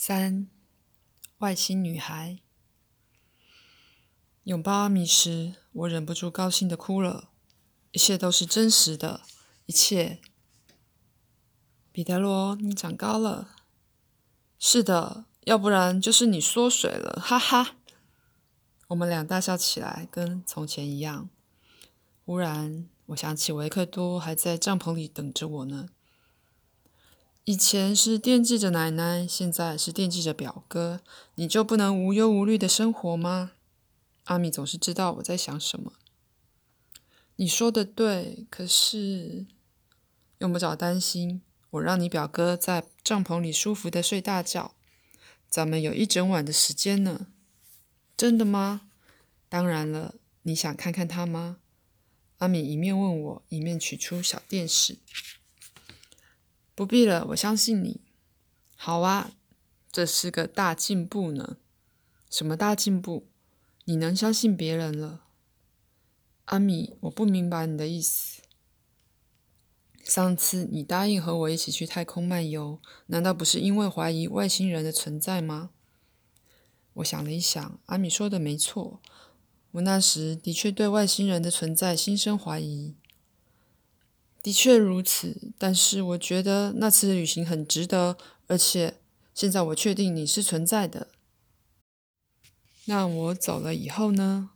[0.00, 0.46] 三，
[1.38, 2.38] 外星女孩
[4.44, 7.30] 拥抱阿米时，我忍不住高兴的哭了。
[7.90, 9.22] 一切都是真实的，
[9.66, 10.20] 一切。
[11.90, 13.56] 彼得罗，你长高了。
[14.56, 17.74] 是的，要不然就是你缩水了，哈哈。
[18.86, 21.28] 我们俩大笑起来，跟从前一样。
[22.24, 25.88] 忽然，我想起维克多还在帐篷里等着我呢。
[27.48, 31.00] 以前是惦记着奶奶，现在是惦记着表哥，
[31.36, 33.52] 你就不能无忧无虑的生活吗？
[34.24, 35.94] 阿米总是知道我在想什么。
[37.36, 39.46] 你说的对，可是
[40.40, 44.74] 用不着担心，我让你表哥在帐篷里舒服的睡大觉，
[45.48, 47.28] 咱们有一整晚的时间呢。
[48.14, 48.90] 真的吗？
[49.48, 51.56] 当然了，你想看看他吗？
[52.40, 54.98] 阿米一面问我，一面取出小电视。
[56.78, 58.00] 不必了，我相信你。
[58.76, 59.32] 好啊，
[59.90, 61.56] 这是个大进步呢。
[62.30, 63.26] 什么大进步？
[63.86, 65.24] 你能相信别人了？
[66.44, 68.42] 阿米，我不明白你的意思。
[70.04, 75.70] 上次你答应和我一起去太空漫游，难道不是因为怀疑外星人的存在吗？
[76.92, 79.00] 我想了一想，阿米说的没错。
[79.72, 82.94] 我那时的确对外星人的存在心生怀疑。
[84.48, 88.94] 的确如此，但是我觉得那次旅行很值得，而且
[89.34, 91.08] 现在我确定你是存在的。
[92.86, 94.52] 那我走了以后呢？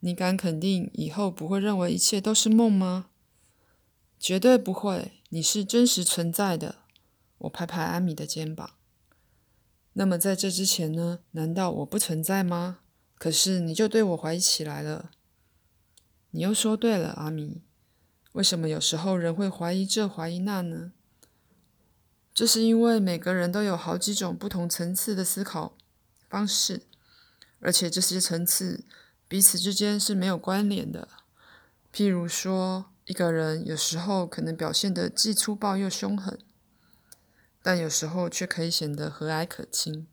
[0.00, 3.10] 你敢肯定以后不会认为一切都是梦吗？
[4.18, 6.76] 绝对不会，你是真实存在的。
[7.36, 8.70] 我拍拍阿米的肩膀。
[9.92, 11.18] 那么在这之前呢？
[11.32, 12.78] 难道我不存在吗？
[13.16, 15.10] 可是你就对我怀疑起来了。
[16.30, 17.60] 你又说对了，阿米。
[18.34, 20.90] 为什么有时候人会怀疑这怀疑那呢？
[22.34, 25.76] 这是因为每个人都有好几种不同层次的思考
[26.28, 26.82] 方式，
[27.60, 28.84] 而且这些层次
[29.28, 31.06] 彼此之间是没有关联的。
[31.92, 36.36] 譬如说，一个人有时候可能表现得既粗暴又凶狠，
[37.62, 40.08] 但有时候却可以显得和蔼可亲。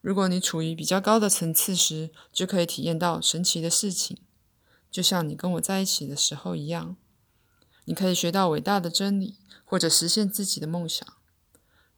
[0.00, 4.18] 如果你处于比较高的层次时，就可以体验到神奇的事情，
[4.88, 6.96] 就像你跟我在一起的时候一样。
[7.86, 11.06] 你可以学到伟大的真理，或者实现自己的梦想。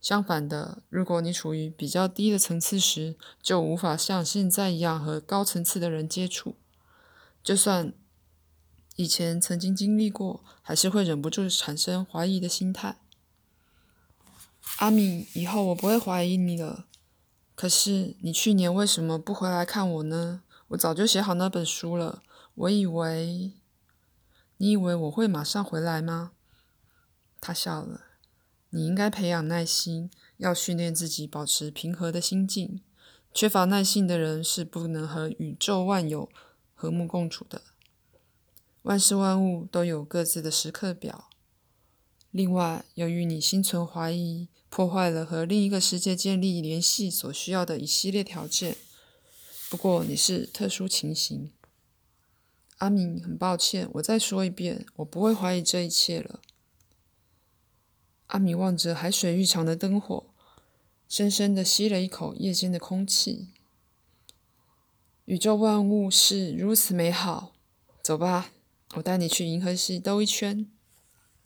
[0.00, 6.54] 相反的，如果你处于比较低的层次时，就无法像现在一样和高层次的人接触。
[7.42, 7.92] 就算
[8.94, 12.98] 以前曾经经历过，还是会忍不住产生怀疑的心态。
[14.76, 16.86] 阿米，以后我不会怀疑你了。
[17.56, 20.42] 可是你去年为什么不回来看我呢？
[20.68, 22.22] 我早就写好那本书了。
[22.54, 23.57] 我以为。
[24.58, 26.32] 你以为我会马上回来吗？
[27.40, 28.02] 他笑了。
[28.70, 32.82] 你应该培养耐心，要训练自己保持平和的心境。
[33.32, 36.28] 缺乏耐性的人是不能和宇宙万有
[36.74, 37.62] 和睦共处的。
[38.82, 41.30] 万事万物都有各自的时刻表。
[42.30, 48.76] 另外，由于你心存怀疑，破坏了和另一个世界建立联系所需要的一系列条件。
[49.70, 51.52] 不过，你是特殊情形。
[52.78, 56.40] 阿米，很抱歉，我再说一遍，我不会怀疑这一切了。
[58.28, 60.26] 阿米望着海水浴场的灯火，
[61.08, 63.48] 深深的吸了一口夜间的空气。
[65.24, 67.52] 宇宙万物是如此美好，
[68.02, 68.50] 走吧，
[68.94, 70.70] 我带你去银河系兜一圈。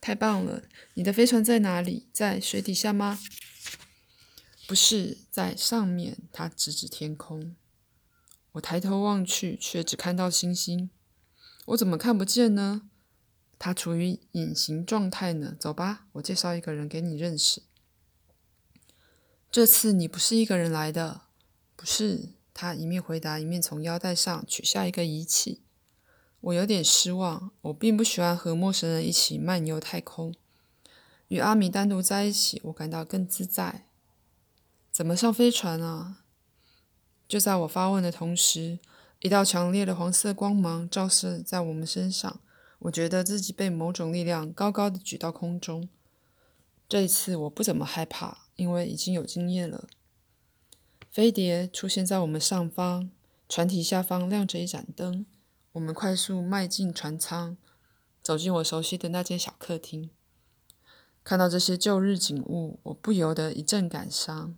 [0.01, 0.65] 太棒了！
[0.95, 2.09] 你的飞船在哪里？
[2.13, 3.21] 在水底下吗？
[4.67, 6.19] 不是，在上面。
[6.33, 7.55] 他指指天空。
[8.53, 10.91] 我抬头望去，却只看到星星。
[11.67, 12.83] 我怎么看不见呢？
[13.59, 15.55] 他处于隐形状态呢。
[15.59, 17.63] 走吧，我介绍一个人给你认识。
[19.51, 21.23] 这次你不是一个人来的，
[21.77, 22.31] 不是。
[22.55, 25.63] 他一面回答，一面从腰带上取下一个仪器。
[26.41, 30.35] 我有点失望，我并不喜欢和陌生人一起漫游太空。
[31.29, 33.87] 与阿米单独在一起，我感到更自在。
[34.91, 36.25] 怎么上飞船啊？
[37.29, 38.81] 就在我发问的同时。
[39.23, 42.41] 一道强烈的黄色光芒照射在我们身上，
[42.81, 45.89] 我觉得自己被某种力量高高的举到空中。
[46.89, 49.87] 这一次我不怎么害怕，因为已经有经验了。
[51.09, 53.13] 飞碟出现在我们上方，
[53.49, 55.25] 船体下方亮着一盏灯。
[55.71, 57.57] 我们快速迈进船舱，
[58.25, 60.11] 走进我熟悉的那间小客厅。
[61.23, 64.57] 看到这些旧日景物，我不由得一阵感伤。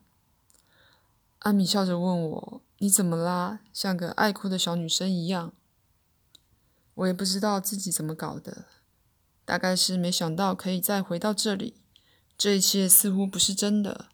[1.45, 2.63] 阿米笑着问我。
[2.79, 3.61] 你怎么啦？
[3.73, 5.53] 像个爱哭的小女生一样。
[6.95, 8.65] 我也不知道自己怎么搞的，
[9.45, 11.75] 大概是没想到可以再回到这里。
[12.39, 14.09] 这一切似乎不是真的，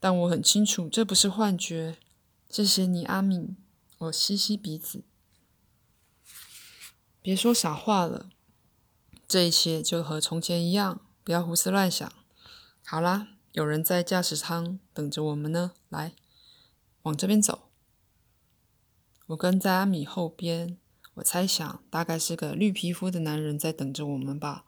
[0.00, 1.98] 但我很清楚这不是幻觉。
[2.48, 3.56] 谢谢你，阿米。
[3.98, 5.04] 我吸吸鼻子。
[7.20, 8.28] 别说傻话了，
[9.28, 12.12] 这一切就和从前一样，不要胡思乱想。
[12.84, 16.14] 好啦，有人在驾驶舱等着我们呢，来，
[17.02, 17.68] 往这边走。
[19.26, 20.76] 我跟在阿米后边，
[21.14, 24.64] 我猜想大概是个绿皮肤的男人在等着我们吧。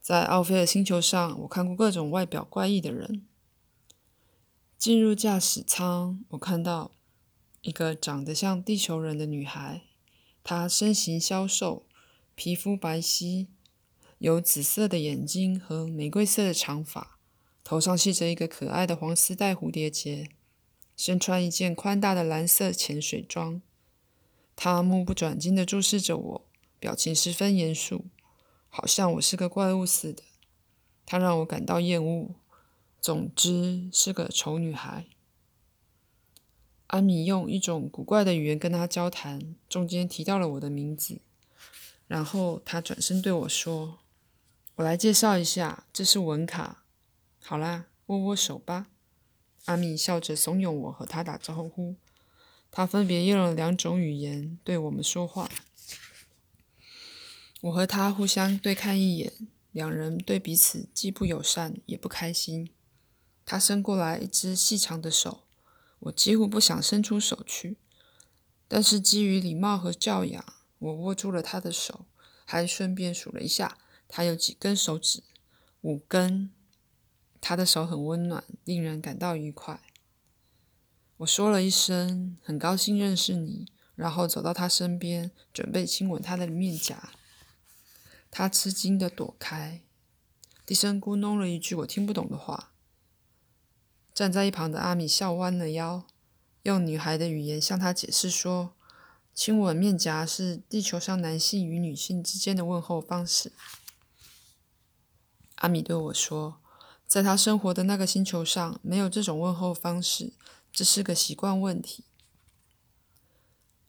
[0.00, 3.26] 在奥菲尔星球上，我看过各种外表怪异的人。
[4.78, 6.92] 进入驾驶舱，我看到
[7.60, 9.82] 一个长得像地球人的女孩。
[10.42, 11.84] 她身形消瘦，
[12.34, 13.48] 皮肤白皙，
[14.16, 17.18] 有紫色的眼睛和玫瑰色的长发，
[17.62, 20.30] 头上系着一个可爱的黄丝带蝴蝶结，
[21.02, 23.62] 身穿一件宽大的蓝色潜水装。
[24.54, 26.46] 她目不转睛地注视着我，
[26.78, 28.04] 表情十分严肃，
[28.68, 30.22] 好像我是个怪物似的。
[31.06, 32.34] 她让我感到厌恶。
[33.00, 35.06] 总之是个丑女孩。
[36.88, 41.22] 阿米用一种古怪的语言跟她交谈，中间提到了我的名字，
[42.06, 44.00] 然后他转身对我说
[44.76, 46.84] ：“我来介绍一下，这是文卡。
[47.42, 48.88] 好啦，握握手吧。”
[49.70, 51.94] 阿米笑着怂恿我和他打招呼。
[52.72, 55.48] 他分别用了两种语言对我们说话。
[57.60, 59.32] 我和他互相对看一眼，
[59.70, 62.70] 两人对彼此既不友善也不开心。
[63.46, 65.44] 他伸过来一只细长的手。
[66.00, 67.76] 我几乎不想伸出手去，
[68.66, 70.44] 但是基于礼貌和教养，
[70.78, 72.06] 我握住了他的手，
[72.44, 73.78] 还顺便数了一下
[74.08, 75.22] 他有几根手指，
[75.82, 76.50] 五根。
[77.40, 79.80] 他的手很温暖，令人感到愉快。
[81.18, 87.12] 我说了一声“很高兴认识你”，然后走到他身边，准备亲吻他的面颊。
[88.30, 89.82] 他吃惊地躲开，
[90.64, 92.72] 低声咕哝了一句我听不懂的话。
[94.14, 96.06] 站在一旁的阿米笑弯了腰，
[96.62, 98.74] 用女孩的语言向他解释说
[99.34, 103.52] ：“亲吻面颊是地球上男性与女性之间的问候方式。”
[105.56, 106.59] 阿米对我说
[107.10, 110.32] ：“在他生活的那个星球上，没有这种问候方式，
[110.70, 112.04] 这是个习惯问题。”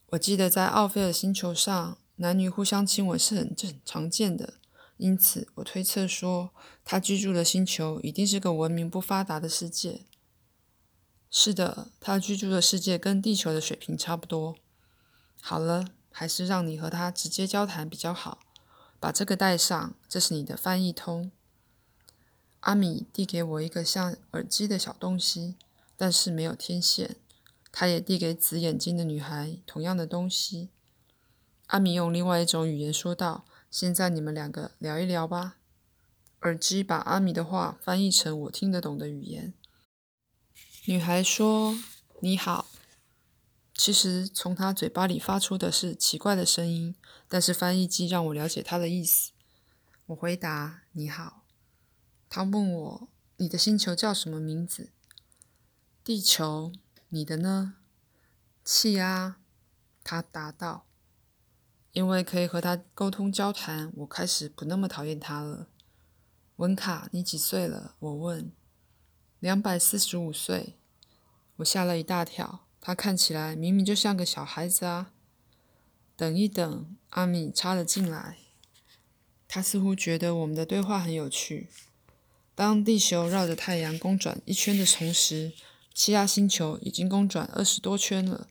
[0.09, 4.55] 我记得在奥菲尔星球上，男女互相亲吻是很正常见的，
[4.97, 6.49] 因此我推测说，
[6.83, 10.01] 他居住的星球一定是个文明不发达的世界。
[11.29, 14.55] 是的，他居住的世界跟地球的水平差不多。
[15.39, 18.39] 好了，还是让你和他直接交谈比较好。
[18.99, 21.31] 把这个带上，这是你的翻译通。
[22.61, 25.55] 阿米递给我一个像耳机的小东西，
[25.95, 27.17] 但是没有天线。
[27.71, 30.69] 他也递给紫眼睛的女孩同样的东西。
[31.67, 35.57] 阿米用另外一种语言说道：“现在你们两个聊一聊吧。”
[36.41, 39.53] 耳机把阿米的话翻译成我听得懂的语言。
[40.85, 41.77] 女孩说
[42.19, 42.67] ：“你好。”
[43.73, 46.95] 其实从她嘴巴里发出的是奇怪的声音，
[47.27, 49.31] 但是翻译机让我了解她的意思。
[50.07, 51.40] 我回答：“你好。”
[52.33, 54.93] 他问我：“你的星球叫什么名字
[56.01, 56.71] ？”“地球。
[57.09, 57.73] ”“你的呢
[58.63, 59.39] ？”“气啊。”
[60.01, 60.85] 他答道。
[61.91, 65.67] 因为可以和他沟通交谈，我开始不那么讨厌他了。
[66.55, 67.95] 文卡，你几岁了？
[67.99, 68.49] 我问。
[69.41, 70.77] 两百四十五岁，
[71.57, 72.65] 我吓了一大跳。
[72.79, 75.11] 他看起来明明就像个小孩子啊！
[76.15, 78.37] 等一等，阿米插了进来。
[79.49, 81.67] 他似乎觉得我们的对话很有趣。
[82.61, 85.51] 当地球绕着太阳公转一圈的同时，
[85.95, 88.49] 气压星球已经公转二十多圈了，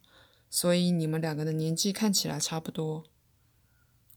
[0.51, 3.05] 所以你们两个的年纪看起来差不多。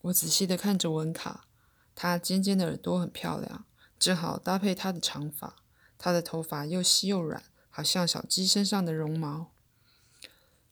[0.02, 1.46] 我仔细地看着文卡，
[1.94, 3.66] 她尖尖的耳朵很漂亮，
[4.00, 5.58] 正好搭配她的长发。
[6.00, 9.52] 他的头发又细又软，好像小鸡身上的绒毛。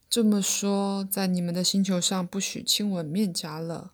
[0.10, 3.92] 这么说，在你们的星球上不许亲吻面颊了，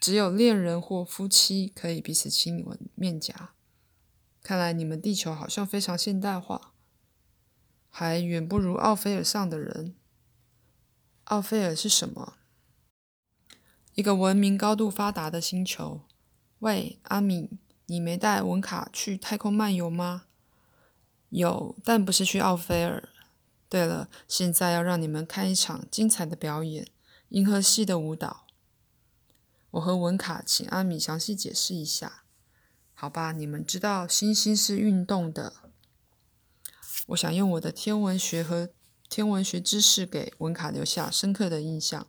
[0.00, 3.52] 只有恋人或夫妻可以彼此亲吻面颊。
[4.42, 6.72] 看来你们地球好像非常现代化，
[7.88, 9.94] 还远不如奥菲尔上的人。
[11.24, 12.34] 奥菲尔是什么？
[13.94, 16.02] 一个文明高度发达的星球。
[16.60, 17.50] 喂，阿米。
[17.86, 20.26] 你没带文卡去太空漫游吗？
[21.30, 23.08] 有，但不是去奥菲尔。
[23.68, 26.86] 对了，现在要让你们看一场精彩的表演——
[27.30, 28.46] 银河系的舞蹈。
[29.72, 32.19] 我和文卡请阿米详细解释一下。
[33.00, 35.54] 好吧，你们知道星星是运动的。
[37.06, 38.68] 我想用我的天文学和
[39.08, 42.06] 天文学知识给文卡留下深刻的印象，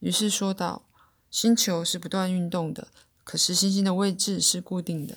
[0.00, 0.86] 于是说道
[1.32, 2.88] ：“星球是不断运动的。”
[3.24, 5.16] 可是星星的位置是固定的。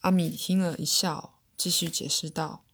[0.00, 2.64] 阿米听了一笑，继续解释道：“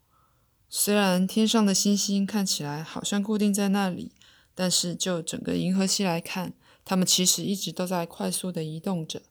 [0.71, 4.13] 虽然天上的星星看起来好像固定在那里，
[4.55, 9.23] 但是就整个银河系来看，它们其实一直都在快速的移动着。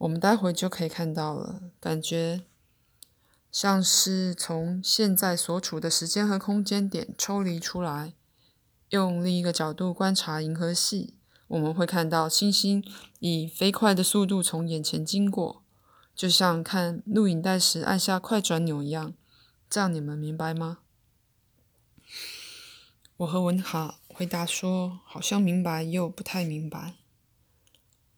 [0.00, 2.44] 我们待会就可以看到了，感觉
[3.52, 8.14] 像是从现在所处的时间和空间点抽离出来，
[8.88, 12.82] 用另一个角度观察银河系，我们会看到星星
[13.18, 15.62] 以飞快的速度从眼前经过，
[16.14, 19.12] 就像看录影带时按下快转钮一样。
[19.68, 20.78] 这样你们明白吗？
[23.18, 26.94] 我和文卡回答说：“好像明白，又不太明白。”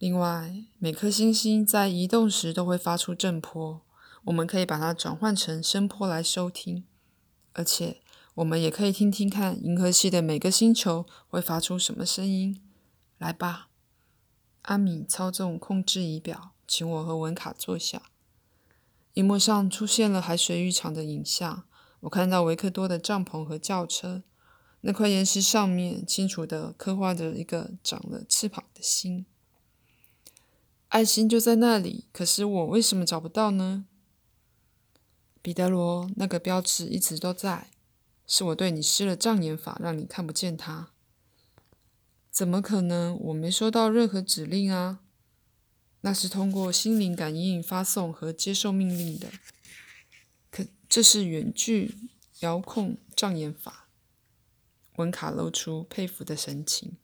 [0.02, 3.82] 另外，每颗星星在移动时都会发出震波，
[4.24, 6.82] 我们可以把它转换成声波来收听，
[7.52, 8.02] 而且
[8.34, 12.60] 我们也可以听听看银河系的每个星球会发出什么声音。
[13.18, 13.68] 来吧，
[14.62, 18.02] 阿米操纵控制仪表，请我和文卡坐下。
[19.14, 21.62] 荧幕上出现了海水浴场的影像，
[22.00, 24.24] 我看到维克多的帐篷和轿车，
[24.80, 29.26] 那块岩石上面清楚地刻画着一个长了翅膀的心。
[30.92, 33.86] 爱心就在那里，可是我为什么找不到呢？
[35.40, 37.70] 彼得罗，那个标志一直都在，
[38.26, 40.90] 是我对你施了障眼法，让你看不见它。
[42.30, 43.18] 怎么可能？
[43.18, 45.00] 我没收到任何指令啊！
[46.02, 49.30] 那是通过心灵感应发送和接受命令的。
[50.50, 51.96] 可这是远距
[52.40, 53.88] 遥控障眼法。
[54.96, 56.98] 文卡露出佩服的神情。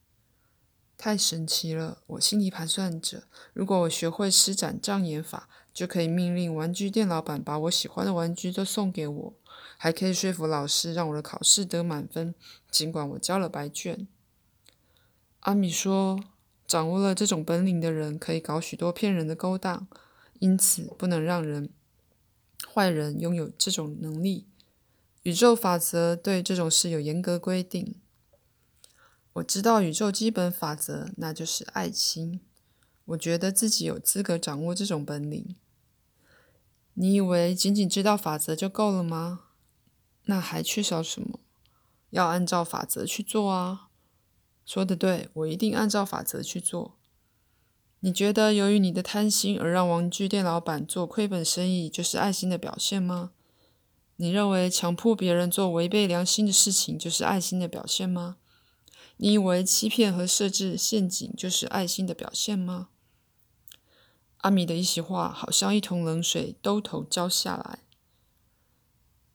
[0.99, 2.03] 太神奇了！
[2.09, 9.35] 我心里盘算着，如果我学会施展障眼法，就可以命令玩具店老板把我喜欢的玩具都送给我，
[9.77, 12.35] 还可以说服老师让我的考试得满分，
[12.69, 14.09] 尽管我交了白卷。
[15.43, 16.19] 阿米说，
[16.67, 19.87] 掌握了这种本领的人可以搞许多骗人的勾当，
[20.41, 21.71] 因此不能让人
[22.75, 24.47] 坏人拥有这种能力。
[25.23, 27.95] 宇宙法则对这种事有严格规定。
[29.39, 32.41] 我知道宇宙基本法则，那就是爱心。
[33.07, 35.57] 我觉得自己有资格掌握这种本领。
[36.95, 39.45] 你以为仅仅知道法则就够了吗？
[40.25, 41.39] 那还缺少什么？
[42.11, 43.89] 要按照法则去做啊！
[44.67, 46.99] 说的对，我一定按照法则去做。
[48.01, 53.33] 你觉得由于你的贪心而让玩具店老板做亏本生意，就是爱心的表现吗？
[54.17, 58.37] 你认为强迫别人做违背良心的事情，就是爱心的表现吗？
[59.19, 62.89] 你以为欺骗和设置陷阱就是爱心的表现吗？
[64.39, 67.81] 阿米的一席话好像一桶冷水兜头浇下来。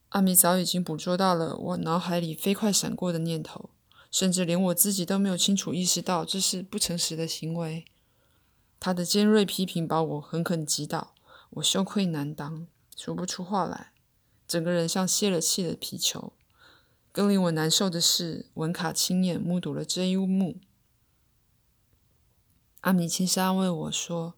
[0.10, 3.72] 阿米早已经捕捉到了我脑海里飞快闪过的念头，
[4.10, 7.84] 甚至连我自己都没有清楚意识到这是不诚实的行为。
[8.80, 11.14] 他的尖锐批评把我狠狠击倒，
[11.52, 13.92] 我羞愧难当，说不出话来，
[14.48, 16.32] 整个人像泄了气的皮球。
[17.14, 20.58] 更令我难受的是，文卡亲眼目睹了这一幕。
[22.82, 24.34] 阿米轻声安慰我说：“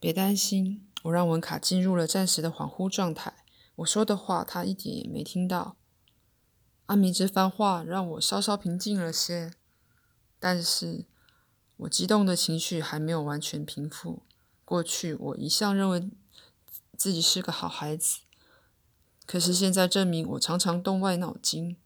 [0.00, 3.44] 别担心，我让文卡进入了暂时的恍惚状态。
[3.76, 5.76] 我说的话，他一点也没听到。”
[6.86, 9.52] 阿米这番话让我稍稍平静了些，
[10.40, 11.04] 但是
[11.76, 14.22] 我激动的情绪还没有完全平复。
[14.64, 16.08] 过去我一向认为
[16.96, 18.20] 自己是个好孩子，
[19.26, 21.76] 可是现在证明我常常动歪脑筋。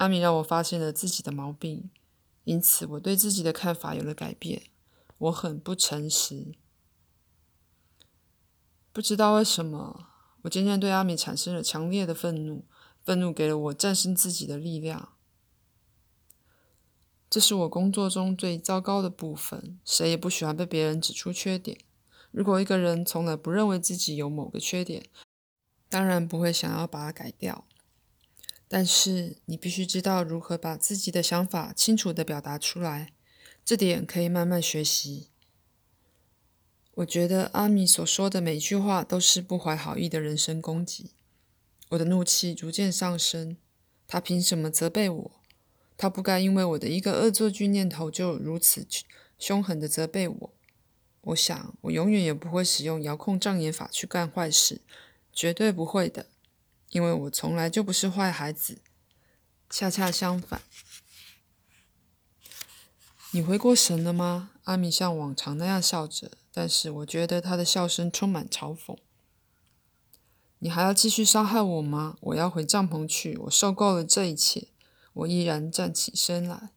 [0.00, 1.90] 阿米让我发现了自己的毛病，
[2.44, 4.62] 因此我对自己的看法有了改变。
[5.18, 6.54] 我很不诚实，
[8.94, 10.06] 不知道为什么，
[10.40, 12.64] 我渐渐对阿米产生了强烈的愤怒。
[13.04, 15.10] 愤怒给了我战胜自己的力量。
[17.28, 19.78] 这是我工作中最糟糕的部分。
[19.84, 21.78] 谁也不喜欢被别人指出缺点。
[22.30, 25.06] 如果一个人从来不认为自己有某个缺点，
[25.90, 27.66] 当然不会想要把它改掉。
[28.72, 33.12] 但是你必须知道如何把自己的想法清楚地表达出来，
[33.64, 35.30] 这点可以慢慢学习。
[36.94, 41.10] 我觉得阿米所说的每句话都是不怀好意的人身攻击。
[41.88, 43.56] 我的怒气逐渐上升。
[44.06, 45.30] 他凭什么责备我？
[45.96, 48.86] 他不该因为我的一个恶作剧念头就如此
[49.36, 50.54] 凶狠地责备我。
[51.22, 54.80] 我想，我永远也不会使用遥控障眼法去干坏事，
[55.32, 56.26] 绝对不会的。
[56.90, 58.82] 因为我从来就不是坏孩子，
[59.68, 60.62] 恰恰相反。
[63.32, 64.50] 你回过神了吗？
[64.64, 68.96] 阿米像往常那样笑着，但是我觉得他的笑声充满嘲讽。
[70.58, 72.16] 你还要继续伤害我吗？
[72.20, 74.68] 我要回帐篷去，我受够了这一切。
[75.12, 76.70] 我依然站起身来。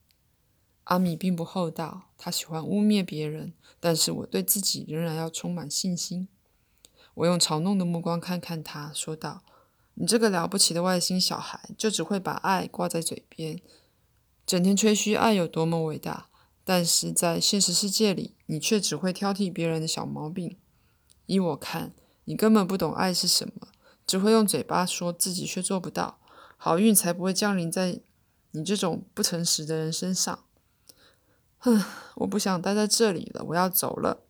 [0.86, 6.28] 阿米并不厚道，他喜欢污蔑别人，但是我对自己仍然要充满信心。
[7.16, 9.44] 我用嘲弄的目光看看他，说道。
[9.96, 13.62] 你这个了不起的外星小孩，就只会把爱挂在嘴边，
[14.46, 16.30] 整天吹嘘爱有多么伟大，
[16.64, 20.58] 但是在现实世界里，你却只会挑剔别人的小毛病。
[21.28, 21.94] 依我看，
[22.26, 23.68] 你根本不懂爱是什么，
[24.08, 26.20] 只会用嘴巴说自己却做不到，
[26.58, 28.02] 好运才不会降临在
[28.52, 30.44] 你这种不诚实的人身上。
[31.60, 31.84] 哼，
[32.16, 34.24] 我不想待在这里了，我要走了。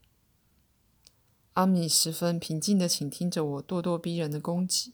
[1.54, 4.94] 阿米十分平静地倾听着我咄咄逼人的攻击。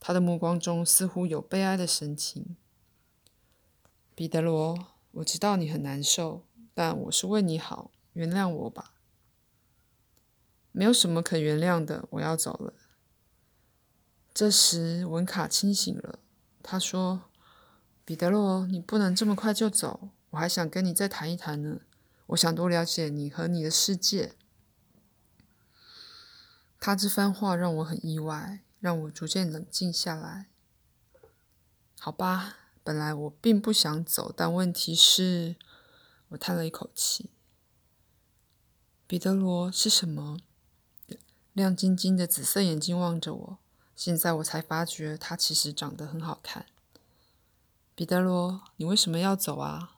[0.00, 2.56] 他的目光中似乎有悲哀的神情。
[4.14, 8.94] 彼得罗，我知道你很难受，但我是为你好，原谅我吧。
[10.72, 12.72] 没有什么可原谅的，我要走了。
[14.32, 16.20] 这时，文卡清醒了，
[16.62, 17.24] 他说
[18.06, 21.80] ：“彼得罗，你不能这么快就走，我还想跟你再谈一谈呢。
[22.28, 24.34] 我想多了解你和你的世界。”
[26.78, 28.60] 他这番话让我很意外。
[28.80, 30.46] 让我逐渐冷静下来。
[31.98, 35.56] 好吧，本来我并不想走，但问题是，
[36.30, 37.30] 我叹了一口气。
[39.06, 40.38] 彼得罗是什么？
[41.52, 43.58] 亮晶晶的紫色眼睛望着我。
[43.94, 46.64] 现在我才发觉，他其实长得很好看。
[47.94, 49.96] 彼得罗，你为什么要走啊？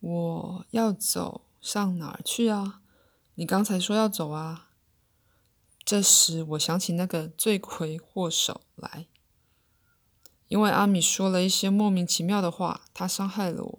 [0.00, 2.82] 我要走上哪儿去啊？
[3.36, 4.71] 你刚才说要走啊。
[5.84, 9.06] 这时，我想起那个罪魁祸首来，
[10.48, 13.78] 因为阿米说了一些莫名其妙的话，他伤害了我。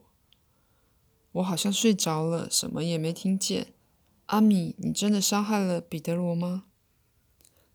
[1.32, 3.74] 我好像睡着了，什么也没听见。
[4.28, 6.66] 阿米，你真的伤害了彼得罗吗？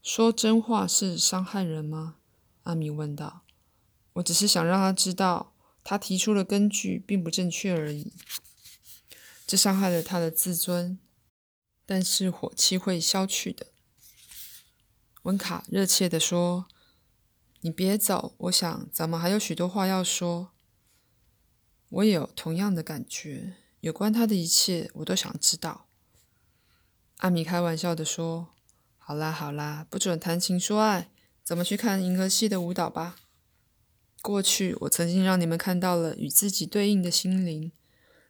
[0.03, 2.17] 说真话是伤害人吗？
[2.65, 3.43] 阿米问道。
[4.15, 8.13] 我只是想让他知道，他提出的根据并不正确而已。
[9.47, 10.99] 这伤害了他的自尊，
[11.87, 13.68] 但是火气会消去的。
[15.29, 16.65] 温卡热切地说
[17.61, 20.53] ：“你别走，我想咱们还有许多话要说。
[21.91, 25.87] 我也有同样的感觉，有关他的一切，我都想知道。”
[27.19, 28.55] 阿米开玩笑地说
[28.97, 31.11] ：“好啦好啦，不准谈情说爱，
[31.45, 33.17] 咱们去看银河系的舞蹈吧。
[34.23, 37.71] 过去我曾经让你们看到了与自己对应的心灵，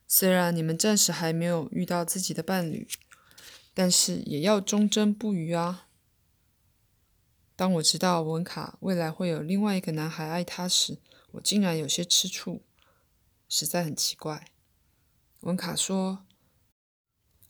[0.09, 2.89] 虽然你们暂时还没有遇到自己的伴侣，
[3.73, 5.85] 但是也要忠贞不渝啊。”
[7.59, 10.99] 当我知道文卡未来会有另外一个男孩爱她时，
[11.33, 12.63] 我竟然有些吃醋，
[13.49, 14.53] 实在很奇怪。
[15.41, 16.25] 文卡说：“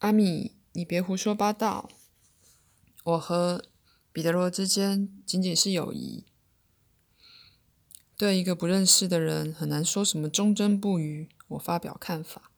[0.00, 1.90] 阿米，你别胡说八道。
[3.04, 3.66] 我和
[4.10, 6.24] 彼得罗之间仅仅是友谊，
[8.16, 11.28] 对一个不认识的人很难说什么忠贞不渝。
[11.48, 12.50] 我发表看法。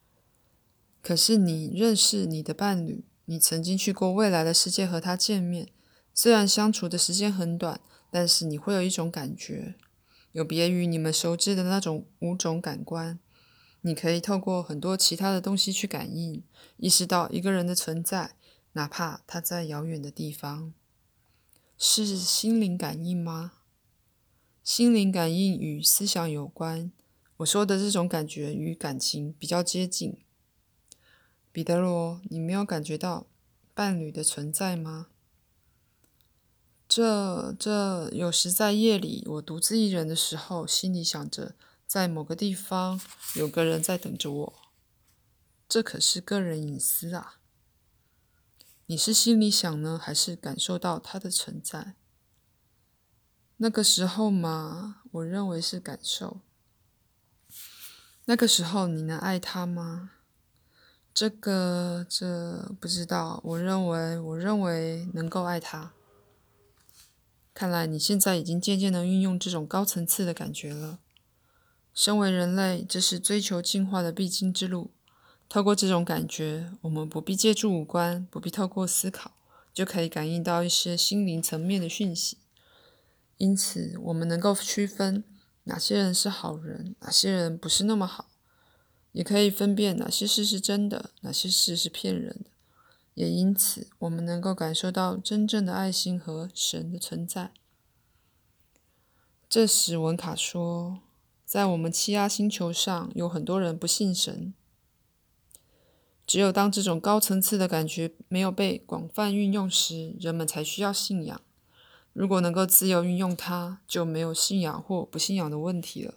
[1.02, 5.70] 可是你认识你的伴侣，你曾经去过未来的世界和他见面。”
[6.22, 7.80] 虽然相处的时间很短，
[8.10, 9.76] 但是你会有一种感觉，
[10.32, 13.18] 有别于你们熟知的那种五种感官。
[13.80, 16.44] 你可以透过很多其他的东西去感应，
[16.76, 18.34] 意识到一个人的存在，
[18.72, 20.74] 哪怕他在遥远的地方。
[21.78, 23.52] 是心灵感应吗？
[24.62, 26.92] 心灵感应与思想有关。
[27.38, 30.18] 我说的这种感觉与感情比较接近。
[31.50, 33.26] 彼得罗，你没有感觉到
[33.72, 35.06] 伴侣的存在吗？
[36.90, 41.54] 这这有时在夜里，我独自一人的时候，心里想着，
[41.86, 43.00] 在某个地方
[43.36, 44.54] 有个人在等着我。
[45.68, 47.36] 这可是个人隐私啊！
[48.86, 51.94] 你是心里想呢，还是感受到他的存在？
[53.58, 56.40] 那个时候嘛，我认为是感受。
[58.24, 60.10] 那个时候你能爱他吗？
[61.14, 63.40] 这个这不知道。
[63.44, 65.92] 我认为，我认为能够爱他。
[67.60, 70.98] 看来你现在已经渐渐能运用这种高层次的感觉了。
[71.92, 74.92] 身为人类，这是追求进化的必经之路。
[75.46, 79.32] 透过这种感觉，我们不必借助五官，不必透过思考，
[79.74, 82.38] 就可以感应到一些心灵层面的讯息。
[83.36, 85.22] 因此，我们能够区分
[85.64, 88.30] 哪些人是好人，哪些人不是那么好，
[89.12, 92.50] 也可以分辨哪些事是真的，哪些事是骗人的。
[93.20, 97.52] 也因此，我们能够感受到真正的爱心和神的存在。
[99.46, 101.00] 这时，文卡说
[101.44, 104.54] ：“在我们气压星球上，有很多人不信神。
[106.26, 111.38] 只有当这种高层次的感觉没有被广泛运用时，人们才需要信仰。
[112.14, 116.14] 如果能够自由运用它，就没有信仰或不信仰的问题了。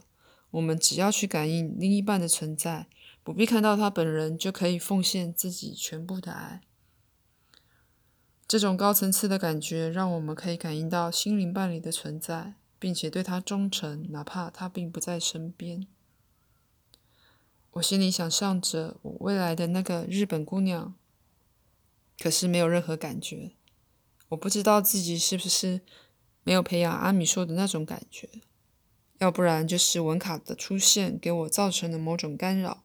[0.52, 2.88] 我们只要去感应另一半的存在，
[3.26, 6.62] 不必看到他本人，就可以奉献自己全部的爱。”
[8.48, 15.88] 这种高层次的感觉，让我们可以感应到心灵伴侣的存在，并且对他忠诚，哪怕他并不在身边。
[17.72, 20.94] 我心里想象着我未来的那个日本姑娘，
[22.20, 23.54] 可是没有任何感觉。
[24.30, 25.82] 我不知道自己是不是
[26.44, 28.30] 没有培养阿米说的那种感觉，
[29.18, 32.84] 要不然就是文卡的出现给我造成了某种干扰。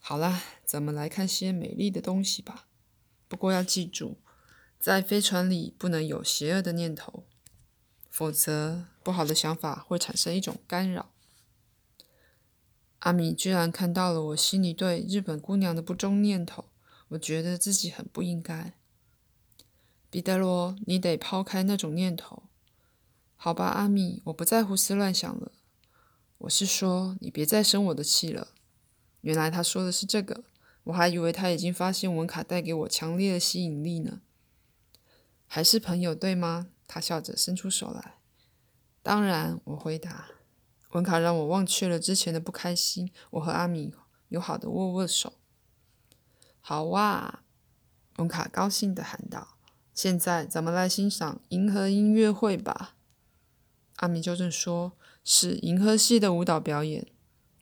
[0.00, 2.66] 好啦，咱们来看些美丽的东西吧。
[3.30, 4.16] 不过要记住，
[4.80, 7.22] 在飞船里不能有邪恶的念头，
[8.10, 11.10] 否则不好的想法会产生一种干扰。
[12.98, 16.64] 阿米居然看到了我心里对日本姑娘的不忠念头，
[17.10, 18.74] 我觉得自己很不应该。
[20.10, 22.42] 彼得罗，你得抛开那种念头，
[23.36, 23.66] 好吧？
[23.66, 25.52] 阿米，我不再胡思乱想了。
[26.38, 28.48] 我是说，你别再生我的气了。
[29.20, 30.42] 原来他说的是这个，
[30.90, 34.20] 我还以为他已经发现文卡带给我强烈的吸引力呢。
[35.46, 36.68] 还是朋友对吗？
[36.86, 38.16] 他笑着伸出手来。
[39.02, 40.26] 当然，我回答。
[40.90, 43.10] 文卡让我忘却了之前的不开心。
[43.30, 43.94] 我和阿米
[44.28, 45.34] 友好的握握手。
[46.60, 47.42] 好哇！
[48.16, 49.56] 文卡高兴的喊道
[49.94, 52.96] ：“现在咱们来欣赏银河音乐会吧。”
[53.96, 57.06] 阿米纠正说：“是银河系的舞蹈表演，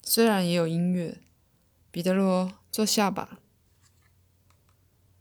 [0.03, 1.21] 虽然也有音乐。”
[1.91, 3.41] 彼得罗，坐下吧。